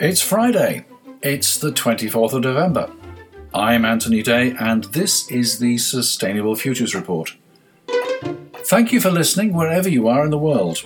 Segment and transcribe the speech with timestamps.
[0.00, 0.84] It's Friday.
[1.24, 2.88] It's the 24th of November.
[3.52, 7.34] I'm Anthony Day, and this is the Sustainable Futures Report.
[8.68, 10.84] Thank you for listening wherever you are in the world.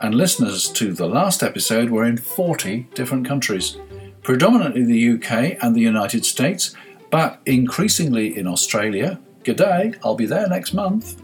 [0.00, 3.76] And listeners to the last episode were in 40 different countries,
[4.22, 6.74] predominantly the UK and the United States,
[7.10, 9.20] but increasingly in Australia.
[9.44, 11.22] G'day, I'll be there next month.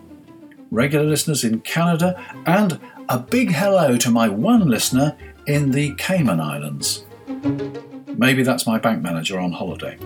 [0.70, 2.78] Regular listeners in Canada, and
[3.08, 7.06] a big hello to my one listener in the Cayman Islands.
[8.16, 9.98] Maybe that's my bank manager on holiday.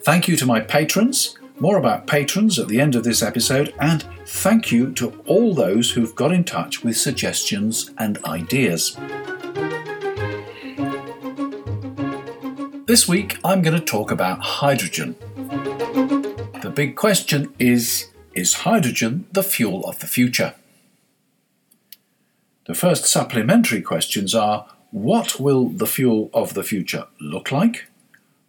[0.00, 1.36] Thank you to my patrons.
[1.58, 5.90] More about patrons at the end of this episode, and thank you to all those
[5.90, 8.96] who've got in touch with suggestions and ideas.
[12.86, 15.16] This week I'm going to talk about hydrogen.
[16.62, 20.54] The big question is Is hydrogen the fuel of the future?
[22.66, 27.84] The first supplementary questions are what will the fuel of the future look like?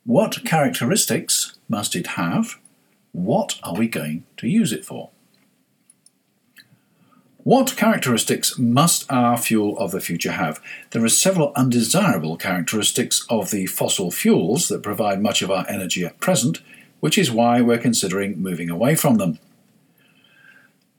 [0.05, 2.57] What characteristics must it have?
[3.11, 5.09] What are we going to use it for?
[7.39, 10.61] What characteristics must our fuel of the future have?
[10.91, 16.05] There are several undesirable characteristics of the fossil fuels that provide much of our energy
[16.05, 16.61] at present,
[17.01, 19.39] which is why we're considering moving away from them.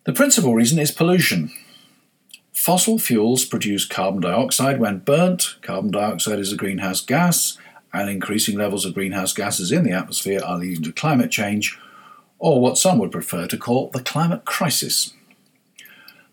[0.04, 1.52] The principal reason is pollution.
[2.58, 5.54] Fossil fuels produce carbon dioxide when burnt.
[5.62, 7.56] Carbon dioxide is a greenhouse gas,
[7.92, 11.78] and increasing levels of greenhouse gases in the atmosphere are leading to climate change,
[12.40, 15.14] or what some would prefer to call the climate crisis.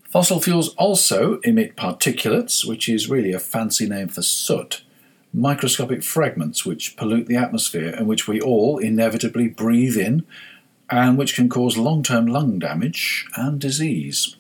[0.09, 4.84] Fossil fuels also emit particulates, which is really a fancy name for soot,
[5.31, 10.26] microscopic fragments which pollute the atmosphere and which we all inevitably breathe in,
[10.90, 14.38] and which can cause long term lung damage and disease.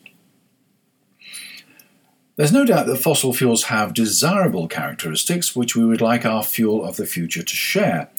[2.35, 6.83] There's no doubt that fossil fuels have desirable characteristics which we would like our fuel
[6.83, 8.09] of the future to share.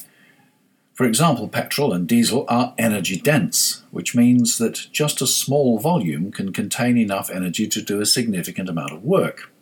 [0.95, 6.33] For example, petrol and diesel are energy dense, which means that just a small volume
[6.33, 9.53] can contain enough energy to do a significant amount of work.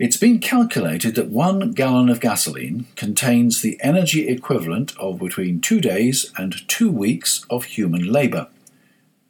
[0.00, 5.80] It's been calculated that one gallon of gasoline contains the energy equivalent of between two
[5.80, 8.48] days and two weeks of human labour,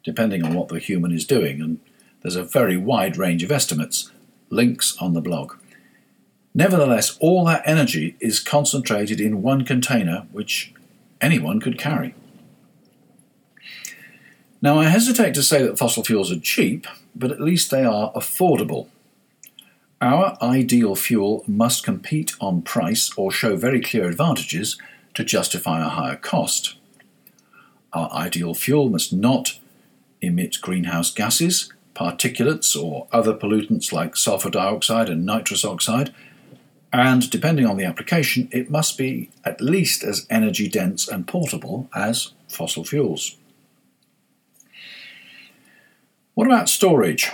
[0.03, 1.79] depending on what the human is doing, and
[2.21, 4.11] there's a very wide range of estimates,
[4.49, 5.53] links on the blog.
[6.53, 10.73] Nevertheless, all that energy is concentrated in one container which
[11.21, 12.13] anyone could carry.
[14.61, 18.11] Now, I hesitate to say that fossil fuels are cheap, but at least they are
[18.13, 18.89] affordable.
[19.99, 24.77] Our ideal fuel must compete on price or show very clear advantages
[25.13, 26.75] to justify a higher cost.
[27.93, 29.59] Our ideal fuel must not
[30.21, 36.13] emit greenhouse gases, particulates or other pollutants like sulfur dioxide and nitrous oxide,
[36.93, 41.89] and depending on the application, it must be at least as energy dense and portable
[41.95, 43.37] as fossil fuels.
[46.33, 47.31] What about storage?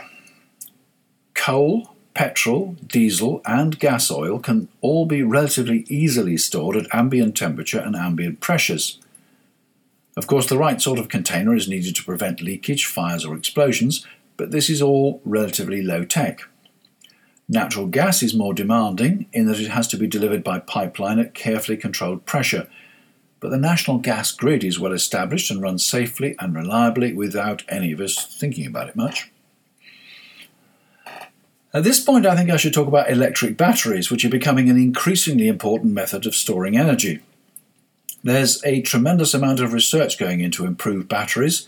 [1.34, 7.80] Coal, petrol, diesel, and gas oil can all be relatively easily stored at ambient temperature
[7.80, 9.00] and ambient pressures.
[10.16, 14.04] Of course, the right sort of container is needed to prevent leakage, fires, or explosions,
[14.38, 16.42] but this is all relatively low tech.
[17.50, 21.34] Natural gas is more demanding in that it has to be delivered by pipeline at
[21.34, 22.70] carefully controlled pressure,
[23.40, 27.92] but the national gas grid is well established and runs safely and reliably without any
[27.92, 29.32] of us thinking about it much.
[31.74, 34.78] At this point, I think I should talk about electric batteries, which are becoming an
[34.78, 37.20] increasingly important method of storing energy.
[38.24, 41.68] There's a tremendous amount of research going into improved batteries,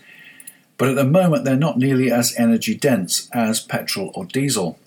[0.80, 4.78] but at the moment they're not nearly as energy dense as petrol or diesel.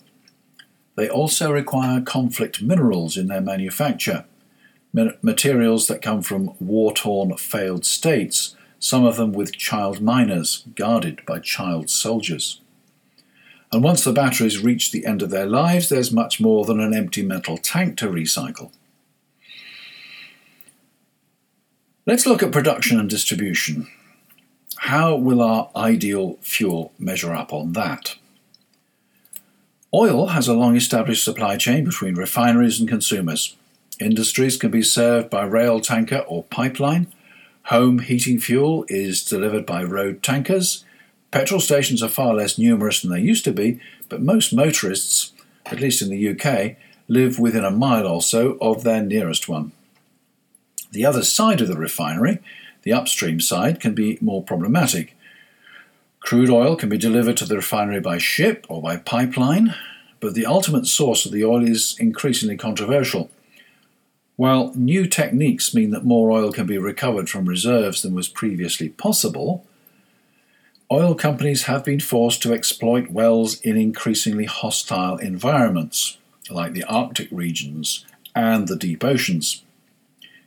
[0.96, 4.24] They also require conflict minerals in their manufacture,
[5.22, 11.24] materials that come from war torn, failed states, some of them with child miners guarded
[11.26, 12.60] by child soldiers.
[13.70, 16.92] And once the batteries reach the end of their lives, there's much more than an
[16.92, 18.72] empty metal tank to recycle.
[22.04, 23.86] Let's look at production and distribution.
[24.84, 28.16] How will our ideal fuel measure up on that?
[29.94, 33.56] Oil has a long established supply chain between refineries and consumers.
[33.98, 37.06] Industries can be served by rail tanker or pipeline.
[37.68, 40.84] Home heating fuel is delivered by road tankers.
[41.30, 45.32] Petrol stations are far less numerous than they used to be, but most motorists,
[45.64, 46.76] at least in the UK,
[47.08, 49.72] live within a mile or so of their nearest one.
[50.92, 52.40] The other side of the refinery
[52.84, 55.16] the upstream side can be more problematic.
[56.20, 59.74] Crude oil can be delivered to the refinery by ship or by pipeline,
[60.20, 63.30] but the ultimate source of the oil is increasingly controversial.
[64.36, 68.88] While new techniques mean that more oil can be recovered from reserves than was previously
[68.88, 69.66] possible,
[70.90, 76.16] oil companies have been forced to exploit wells in increasingly hostile environments,
[76.48, 79.62] like the Arctic regions and the deep oceans.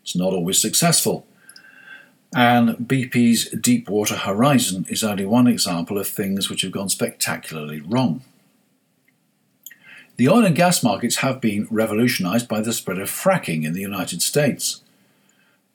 [0.01, 1.26] It's not always successful.
[2.35, 8.21] And BP's Deepwater Horizon is only one example of things which have gone spectacularly wrong.
[10.18, 13.81] The oil and gas markets have been revolutionized by the spread of fracking in the
[13.81, 14.81] United States.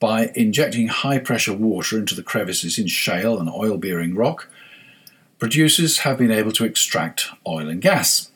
[0.00, 4.49] By injecting high pressure water into the crevices in shale and oil bearing rock,
[5.38, 8.31] producers have been able to extract oil and gas,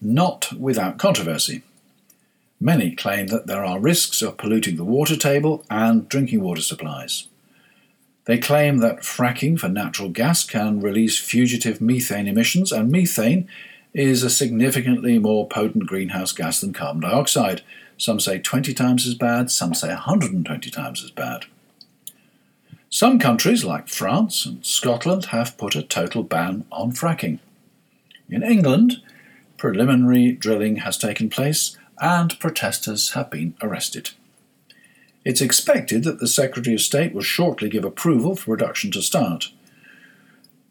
[0.00, 1.62] not without controversy.
[2.58, 7.28] Many claim that there are risks of polluting the water table and drinking water supplies.
[8.26, 13.48] They claim that fracking for natural gas can release fugitive methane emissions, and methane
[13.92, 17.62] is a significantly more potent greenhouse gas than carbon dioxide.
[17.96, 21.44] Some say 20 times as bad, some say 120 times as bad.
[22.90, 27.40] Some countries, like France and Scotland, have put a total ban on fracking.
[28.28, 29.02] In England,
[29.58, 34.10] preliminary drilling has taken place and protesters have been arrested.
[35.24, 39.50] It's expected that the Secretary of State will shortly give approval for production to start.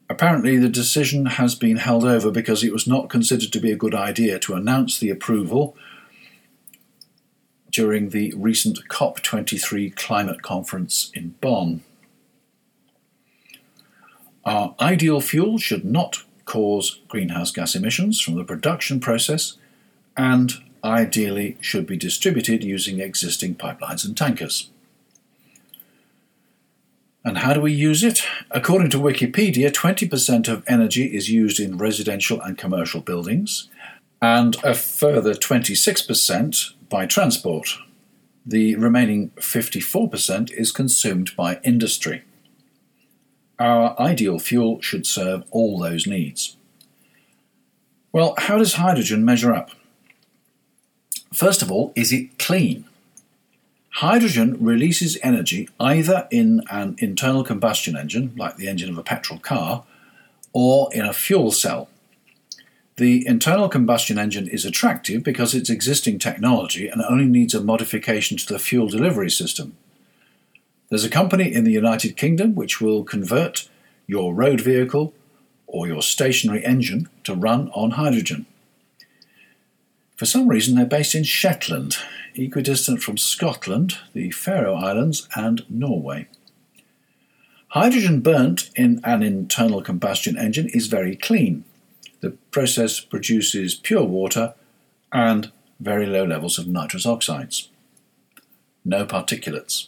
[0.09, 3.75] Apparently, the decision has been held over because it was not considered to be a
[3.75, 5.75] good idea to announce the approval
[7.71, 11.83] during the recent COP23 climate conference in Bonn.
[14.45, 19.57] Our ideal fuel should not cause greenhouse gas emissions from the production process
[20.15, 24.69] and ideally should be distributed using existing pipelines and tankers.
[27.25, 28.21] And how do we use it?
[28.51, 33.69] According to Wikipedia, 20% of energy is used in residential and commercial buildings,
[34.21, 37.77] and a further 26% by transport.
[38.45, 42.23] The remaining 54% is consumed by industry.
[43.57, 46.57] Our ideal fuel should serve all those needs.
[48.11, 49.71] Well, how does hydrogen measure up?
[51.33, 52.85] First of all, is it clean?
[53.95, 59.39] Hydrogen releases energy either in an internal combustion engine, like the engine of a petrol
[59.39, 59.83] car,
[60.51, 61.89] or in a fuel cell.
[62.97, 68.37] The internal combustion engine is attractive because it's existing technology and only needs a modification
[68.37, 69.75] to the fuel delivery system.
[70.89, 73.67] There's a company in the United Kingdom which will convert
[74.05, 75.13] your road vehicle
[75.65, 78.45] or your stationary engine to run on hydrogen.
[80.15, 81.97] For some reason, they're based in Shetland,
[82.35, 86.27] equidistant from Scotland, the Faroe Islands, and Norway.
[87.69, 91.63] Hydrogen burnt in an internal combustion engine is very clean.
[92.21, 94.53] The process produces pure water
[95.11, 97.69] and very low levels of nitrous oxides.
[98.85, 99.87] No particulates.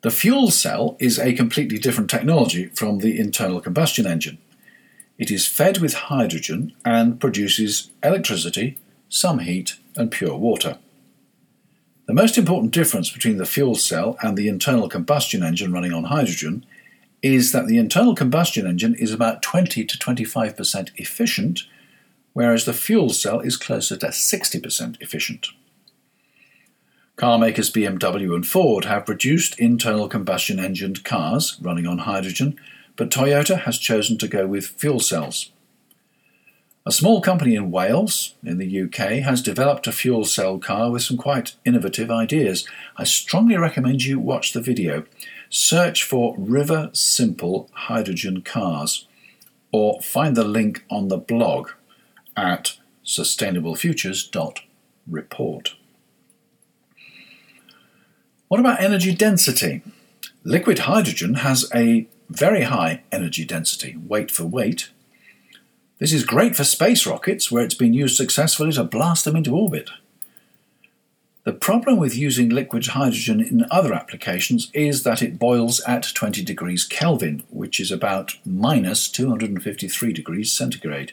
[0.00, 4.38] The fuel cell is a completely different technology from the internal combustion engine.
[5.18, 8.78] It is fed with hydrogen and produces electricity,
[9.08, 10.78] some heat, and pure water.
[12.06, 16.04] The most important difference between the fuel cell and the internal combustion engine running on
[16.04, 16.66] hydrogen
[17.22, 21.60] is that the internal combustion engine is about 20 to 25% efficient,
[22.32, 25.48] whereas the fuel cell is closer to 60% efficient.
[27.14, 32.58] Car makers BMW and Ford have produced internal combustion engined cars running on hydrogen
[32.96, 35.50] but Toyota has chosen to go with fuel cells.
[36.84, 41.02] A small company in Wales, in the UK, has developed a fuel cell car with
[41.02, 42.66] some quite innovative ideas.
[42.96, 45.04] I strongly recommend you watch the video.
[45.48, 49.06] Search for Riversimple Hydrogen Cars
[49.70, 51.70] or find the link on the blog
[52.36, 55.76] at sustainablefutures.report.
[58.48, 59.82] What about energy density?
[60.44, 64.90] Liquid hydrogen has a very high energy density, weight for weight.
[65.98, 69.54] This is great for space rockets where it's been used successfully to blast them into
[69.54, 69.90] orbit.
[71.44, 76.42] The problem with using liquid hydrogen in other applications is that it boils at 20
[76.44, 81.12] degrees Kelvin, which is about minus 253 degrees centigrade.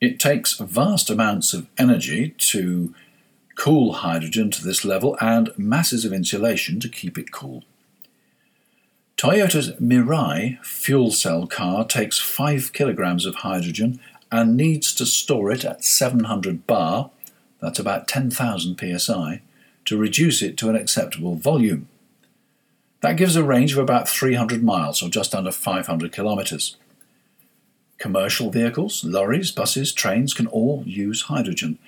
[0.00, 2.92] It takes vast amounts of energy to
[3.56, 7.62] cool hydrogen to this level and masses of insulation to keep it cool.
[9.16, 14.00] Toyota's Mirai fuel cell car takes 5 kilograms of hydrogen
[14.32, 17.10] and needs to store it at 700 bar,
[17.60, 19.42] that's about 10,000 psi,
[19.84, 21.88] to reduce it to an acceptable volume.
[23.02, 26.76] That gives a range of about 300 miles, or just under 500 kilometres.
[27.98, 31.78] Commercial vehicles, lorries, buses, trains can all use hydrogen.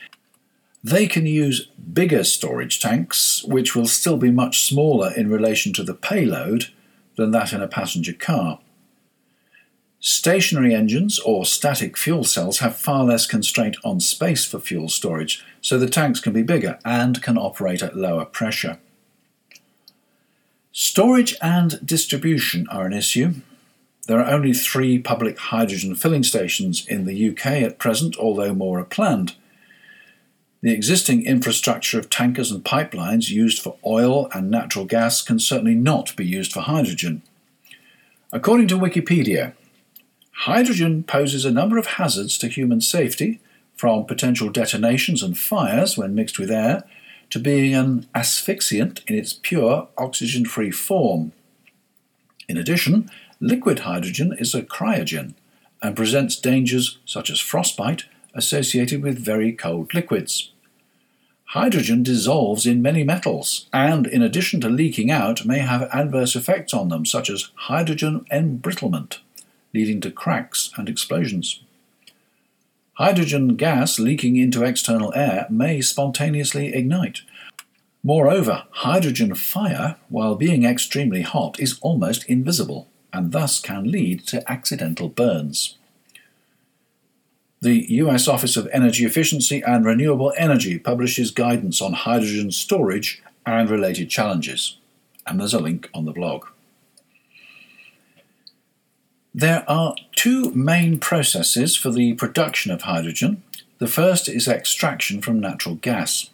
[0.82, 5.82] They can use bigger storage tanks, which will still be much smaller in relation to
[5.82, 6.66] the payload
[7.16, 8.60] than that in a passenger car.
[10.00, 15.42] Stationary engines or static fuel cells have far less constraint on space for fuel storage,
[15.62, 18.78] so the tanks can be bigger and can operate at lower pressure.
[20.72, 23.34] Storage and distribution are an issue.
[24.06, 28.80] There are only three public hydrogen filling stations in the UK at present, although more
[28.80, 29.36] are planned.
[30.64, 35.74] The existing infrastructure of tankers and pipelines used for oil and natural gas can certainly
[35.74, 37.20] not be used for hydrogen.
[38.32, 39.52] According to Wikipedia,
[40.32, 43.40] hydrogen poses a number of hazards to human safety,
[43.76, 46.84] from potential detonations and fires when mixed with air
[47.28, 51.32] to being an asphyxiant in its pure oxygen free form.
[52.48, 55.34] In addition, liquid hydrogen is a cryogen
[55.82, 60.52] and presents dangers such as frostbite associated with very cold liquids.
[61.48, 66.74] Hydrogen dissolves in many metals and, in addition to leaking out, may have adverse effects
[66.74, 69.18] on them, such as hydrogen embrittlement,
[69.72, 71.62] leading to cracks and explosions.
[72.94, 77.20] Hydrogen gas leaking into external air may spontaneously ignite.
[78.02, 84.50] Moreover, hydrogen fire, while being extremely hot, is almost invisible and thus can lead to
[84.50, 85.78] accidental burns.
[87.64, 93.70] The US Office of Energy Efficiency and Renewable Energy publishes guidance on hydrogen storage and
[93.70, 94.76] related challenges,
[95.26, 96.44] and there's a link on the blog.
[99.34, 103.42] There are two main processes for the production of hydrogen.
[103.78, 106.28] The first is extraction from natural gas.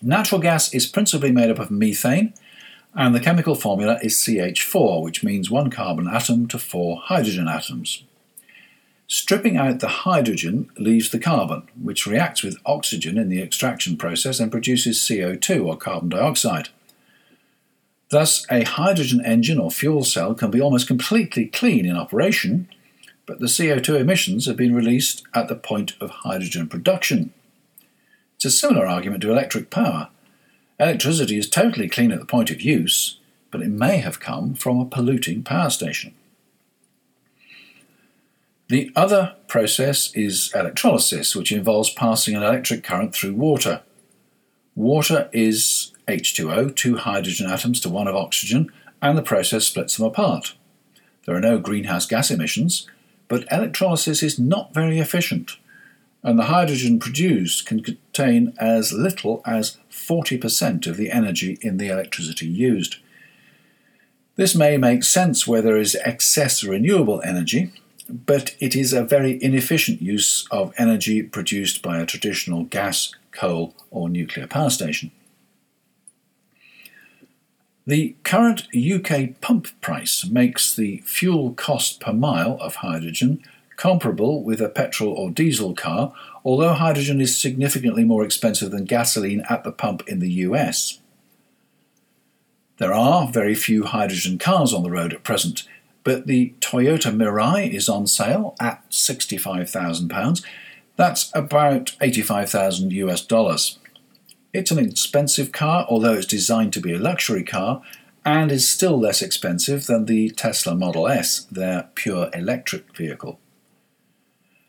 [0.00, 2.32] Natural gas is principally made up of methane,
[2.94, 8.04] and the chemical formula is CH4, which means one carbon atom to four hydrogen atoms.
[9.10, 14.38] Stripping out the hydrogen leaves the carbon, which reacts with oxygen in the extraction process
[14.38, 16.68] and produces CO2 or carbon dioxide.
[18.10, 22.68] Thus, a hydrogen engine or fuel cell can be almost completely clean in operation,
[23.24, 27.32] but the CO2 emissions have been released at the point of hydrogen production.
[28.36, 30.10] It's a similar argument to electric power.
[30.78, 33.18] Electricity is totally clean at the point of use,
[33.50, 36.14] but it may have come from a polluting power station.
[38.68, 43.80] The other process is electrolysis, which involves passing an electric current through water.
[44.74, 48.70] Water is H2O, two hydrogen atoms to one of oxygen,
[49.00, 50.54] and the process splits them apart.
[51.24, 52.86] There are no greenhouse gas emissions,
[53.26, 55.56] but electrolysis is not very efficient,
[56.22, 61.88] and the hydrogen produced can contain as little as 40% of the energy in the
[61.88, 62.96] electricity used.
[64.36, 67.72] This may make sense where there is excess renewable energy,
[68.08, 73.74] but it is a very inefficient use of energy produced by a traditional gas, coal,
[73.90, 75.10] or nuclear power station.
[77.86, 83.42] The current UK pump price makes the fuel cost per mile of hydrogen
[83.76, 86.12] comparable with a petrol or diesel car,
[86.44, 90.98] although hydrogen is significantly more expensive than gasoline at the pump in the US.
[92.76, 95.66] There are very few hydrogen cars on the road at present,
[96.08, 100.42] but the Toyota Mirai is on sale at £65,000.
[100.96, 103.78] That's about 85,000 US dollars.
[104.54, 107.82] It's an expensive car, although it's designed to be a luxury car,
[108.24, 113.38] and is still less expensive than the Tesla Model S, their pure electric vehicle.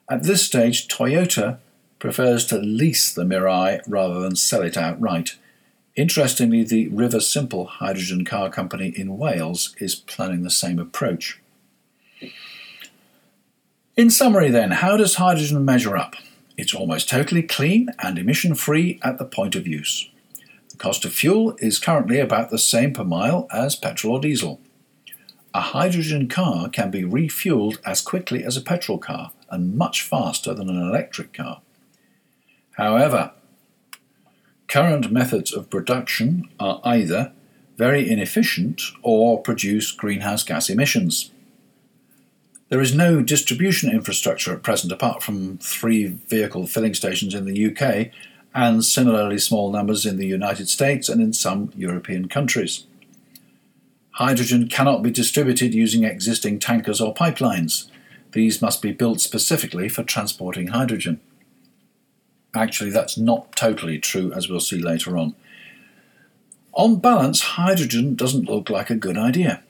[0.09, 1.59] At this stage, Toyota
[1.99, 5.37] prefers to lease the Mirai rather than sell it outright.
[5.99, 11.41] Interestingly, the Riversimple hydrogen car company in Wales is planning the same approach.
[13.97, 16.15] In summary, then, how does hydrogen measure up?
[16.55, 20.09] It's almost totally clean and emission free at the point of use.
[20.69, 24.61] The cost of fuel is currently about the same per mile as petrol or diesel.
[25.53, 30.53] A hydrogen car can be refueled as quickly as a petrol car and much faster
[30.53, 31.59] than an electric car.
[32.77, 33.33] However,
[34.69, 37.31] Current methods of production are either
[37.77, 41.31] very inefficient or produce greenhouse gas emissions.
[42.69, 47.65] There is no distribution infrastructure at present apart from three vehicle filling stations in the
[47.65, 48.11] UK
[48.53, 52.85] and similarly small numbers in the United States and in some European countries.
[54.11, 57.89] Hydrogen cannot be distributed using existing tankers or pipelines.
[58.33, 61.21] These must be built specifically for transporting hydrogen.
[62.55, 65.35] Actually, that's not totally true, as we'll see later on.
[66.73, 69.63] On balance, hydrogen doesn't look like a good idea,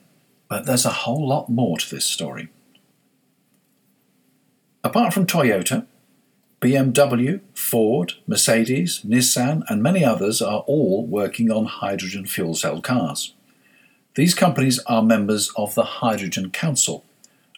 [0.48, 2.48] but there's a whole lot more to this story.
[4.82, 5.86] Apart from Toyota,
[6.60, 13.34] BMW, Ford, Mercedes, Nissan, and many others are all working on hydrogen fuel cell cars.
[14.14, 17.04] These companies are members of the Hydrogen Council,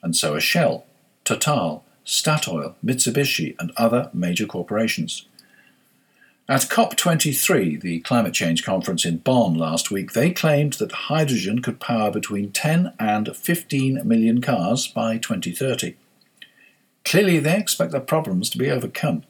[0.03, 0.85] and so are Shell,
[1.25, 5.27] Total, Statoil, Mitsubishi, and other major corporations.
[6.49, 11.79] At COP23, the climate change conference in Bonn last week, they claimed that hydrogen could
[11.79, 15.95] power between 10 and 15 million cars by 2030.
[17.05, 19.23] Clearly, they expect the problems to be overcome.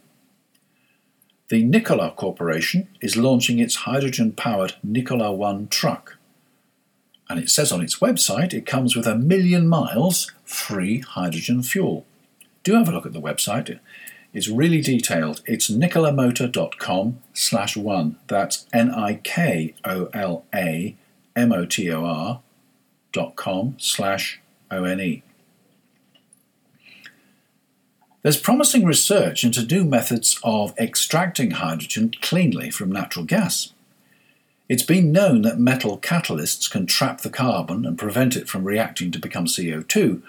[1.48, 6.16] The Nikola Corporation is launching its hydrogen powered Nikola One truck.
[7.28, 12.06] And it says on its website it comes with a million miles free hydrogen fuel.
[12.62, 13.78] Do have a look at the website.
[14.32, 15.42] It's really detailed.
[15.46, 18.18] It's nikolamotor.com slash one.
[18.28, 20.96] That's N I K O L A
[21.36, 22.40] M O T O R
[23.12, 24.40] dot com slash
[24.70, 25.22] O N E.
[28.22, 33.72] There's promising research into new methods of extracting hydrogen cleanly from natural gas.
[34.68, 39.10] It's been known that metal catalysts can trap the carbon and prevent it from reacting
[39.10, 40.22] to become CO2.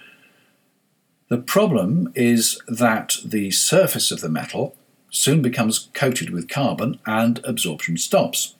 [1.30, 4.76] The problem is that the surface of the metal
[5.10, 8.56] soon becomes coated with carbon and absorption stops.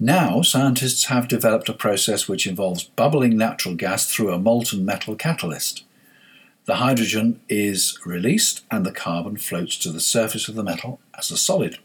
[0.00, 5.16] Now, scientists have developed a process which involves bubbling natural gas through a molten metal
[5.16, 5.84] catalyst.
[6.66, 11.30] The hydrogen is released and the carbon floats to the surface of the metal as
[11.30, 11.78] a solid.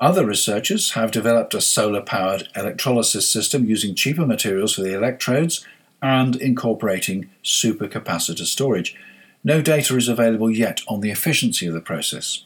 [0.00, 5.64] Other researchers have developed a solar powered electrolysis system using cheaper materials for the electrodes
[6.02, 8.96] and incorporating supercapacitor storage.
[9.44, 12.44] No data is available yet on the efficiency of the process.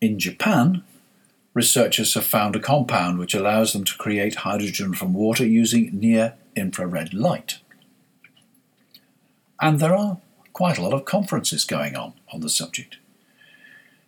[0.00, 0.84] In Japan,
[1.54, 6.34] researchers have found a compound which allows them to create hydrogen from water using near
[6.54, 7.58] infrared light.
[9.60, 10.18] And there are
[10.52, 12.98] quite a lot of conferences going on on the subject.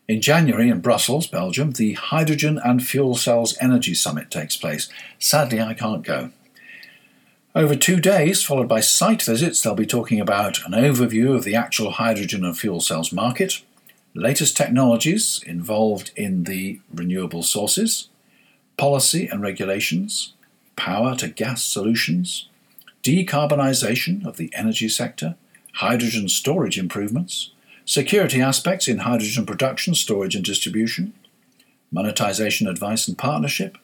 [0.09, 4.88] In January in Brussels, Belgium, the Hydrogen and Fuel Cells Energy Summit takes place.
[5.18, 6.31] Sadly, I can't go.
[7.57, 11.55] Over two days, followed by site visits, they'll be talking about an overview of the
[11.55, 13.62] actual hydrogen and fuel cells market,
[14.12, 18.11] latest technologies involved in the renewable sources,
[18.77, 20.35] policy and regulations,
[20.77, 22.51] power to gas solutions,
[23.03, 25.35] decarbonisation of the energy sector,
[25.77, 27.53] hydrogen storage improvements,
[27.87, 31.14] security aspects in hydrogen production, storage, and distribution,
[31.90, 33.79] monetisation advice and partnership,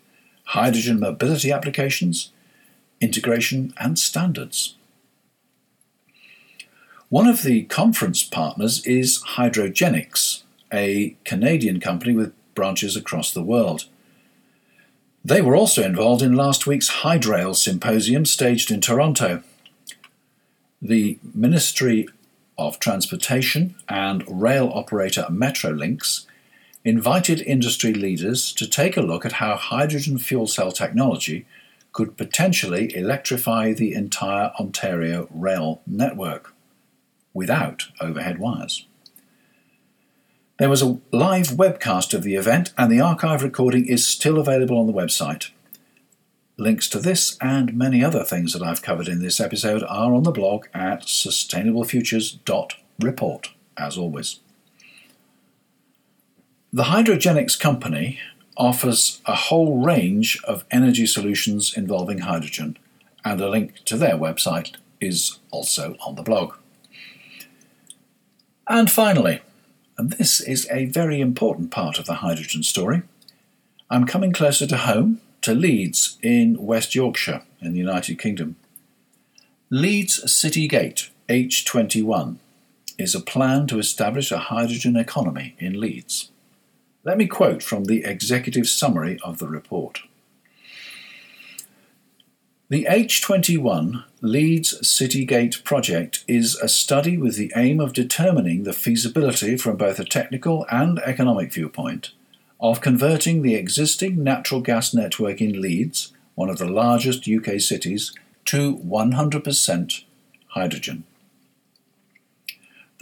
[0.45, 2.33] hydrogen mobility applications,
[3.03, 4.77] integration, and standards.
[7.11, 13.85] One of the conference partners is Hydrogenics, a Canadian company with branches across the world.
[15.25, 19.43] They were also involved in last week's Hydrail symposium staged in Toronto.
[20.81, 22.09] The Ministry
[22.57, 26.27] of Transportation and rail operator Metrolinx
[26.85, 31.47] invited industry leaders to take a look at how hydrogen fuel cell technology
[31.92, 36.55] could potentially electrify the entire Ontario rail network
[37.35, 38.87] without overhead wires.
[40.59, 44.78] There was a live webcast of the event, and the archive recording is still available
[44.78, 45.50] on the website.
[46.57, 50.22] Links to this and many other things that I've covered in this episode are on
[50.22, 54.38] the blog at sustainablefutures.report, as always.
[56.72, 58.20] The Hydrogenics company
[58.57, 62.77] offers a whole range of energy solutions involving hydrogen,
[63.25, 66.55] and a link to their website is also on the blog.
[68.69, 69.43] And finally,
[69.99, 73.03] and this is a very important part of the hydrogen story.
[73.91, 78.57] I'm coming closer to home, to Leeds in West Yorkshire in the United Kingdom.
[79.71, 82.38] Leeds City Gate H21
[82.99, 86.32] is a plan to establish a hydrogen economy in Leeds.
[87.05, 90.03] Let me quote from the executive summary of the report.
[92.69, 98.73] The H21 Leeds City Gate project is a study with the aim of determining the
[98.73, 102.12] feasibility from both a technical and economic viewpoint
[102.61, 108.12] of converting the existing natural gas network in Leeds, one of the largest UK cities,
[108.45, 110.05] to 100%
[110.47, 111.05] hydrogen.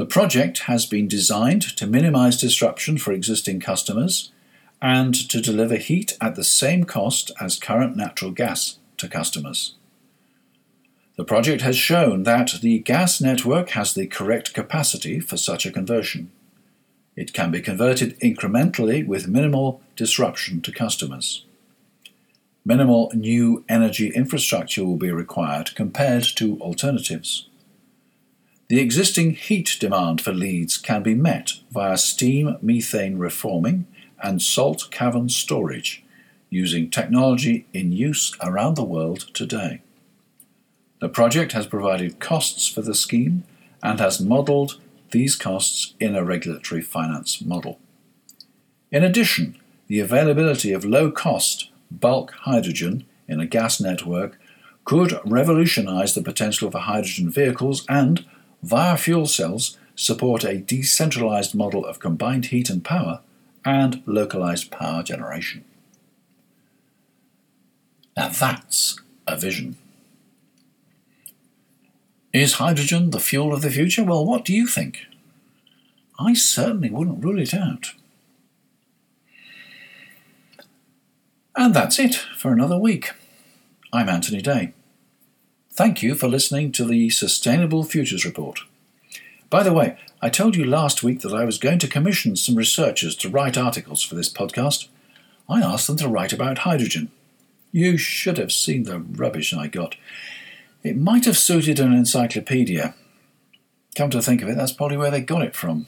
[0.00, 4.32] The project has been designed to minimise disruption for existing customers
[4.80, 9.74] and to deliver heat at the same cost as current natural gas to customers.
[11.18, 15.70] The project has shown that the gas network has the correct capacity for such a
[15.70, 16.30] conversion.
[17.14, 21.44] It can be converted incrementally with minimal disruption to customers.
[22.64, 27.49] Minimal new energy infrastructure will be required compared to alternatives.
[28.70, 33.88] The existing heat demand for Leeds can be met via steam methane reforming
[34.22, 36.04] and salt cavern storage
[36.50, 39.82] using technology in use around the world today.
[41.00, 43.42] The project has provided costs for the scheme
[43.82, 44.78] and has modelled
[45.10, 47.80] these costs in a regulatory finance model.
[48.92, 54.38] In addition, the availability of low cost bulk hydrogen in a gas network
[54.84, 58.24] could revolutionise the potential for hydrogen vehicles and
[58.62, 63.20] via fuel cells, support a decentralized model of combined heat and power
[63.64, 65.64] and localized power generation.
[68.16, 69.76] Now that's a vision.
[72.32, 74.04] Is hydrogen the fuel of the future?
[74.04, 75.06] Well, what do you think?
[76.18, 77.94] I certainly wouldn't rule it out.
[81.56, 83.10] And that's it for another week.
[83.92, 84.72] I'm Anthony Day.
[85.72, 88.60] Thank you for listening to the Sustainable Futures Report.
[89.50, 92.56] By the way, I told you last week that I was going to commission some
[92.56, 94.88] researchers to write articles for this podcast.
[95.48, 97.12] I asked them to write about hydrogen.
[97.70, 99.94] You should have seen the rubbish I got.
[100.82, 102.94] It might have suited an encyclopedia.
[103.94, 105.86] Come to think of it, that's probably where they got it from.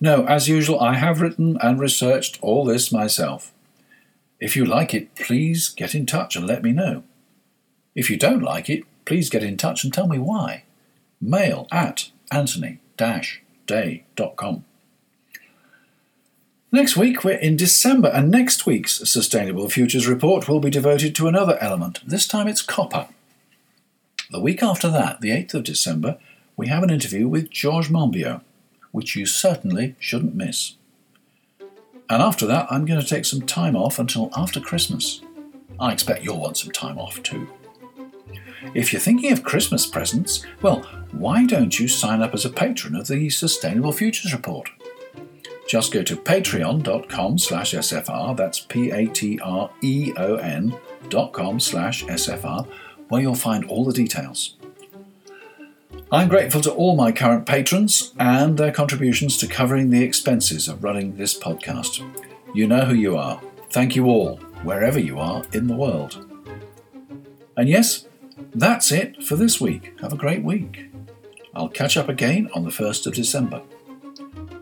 [0.00, 3.52] No, as usual, I have written and researched all this myself.
[4.40, 7.04] If you like it, please get in touch and let me know.
[7.94, 10.64] If you don't like it, please get in touch and tell me why.
[11.20, 14.64] Mail at anthony-day.com.
[16.72, 21.26] Next week, we're in December, and next week's Sustainable Futures Report will be devoted to
[21.26, 21.98] another element.
[22.06, 23.08] This time it's copper.
[24.30, 26.16] The week after that, the 8th of December,
[26.56, 28.42] we have an interview with Georges Monbiot,
[28.92, 30.76] which you certainly shouldn't miss.
[32.08, 35.22] And after that, I'm going to take some time off until after Christmas.
[35.80, 37.48] I expect you'll want some time off too.
[38.74, 42.94] If you're thinking of Christmas presents, well, why don't you sign up as a patron
[42.94, 44.68] of the Sustainable Futures Report?
[45.68, 49.44] Just go to patreon.com slash SFR, that's P-A-T-R-E-O-N
[51.08, 52.66] dot com slash SFR,
[53.08, 54.56] where you'll find all the details.
[56.12, 60.82] I'm grateful to all my current patrons and their contributions to covering the expenses of
[60.82, 62.04] running this podcast.
[62.52, 63.40] You know who you are.
[63.70, 66.26] Thank you all, wherever you are in the world.
[67.56, 68.06] And yes,
[68.54, 69.94] that's it for this week.
[70.00, 70.90] Have a great week.
[71.54, 73.62] I'll catch up again on the 1st of December.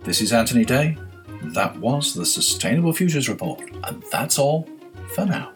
[0.02, 0.96] This is Anthony Day.
[1.42, 4.68] That was the Sustainable Futures Report, and that's all
[5.14, 5.52] for now.